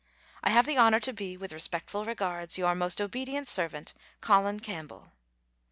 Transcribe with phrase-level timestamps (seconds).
[0.43, 5.11] I have the honour to be, with respectful regards, Your most obedient servant, COLIN CAMPBELL.